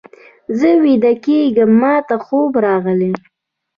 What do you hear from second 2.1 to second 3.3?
خوب راغلی.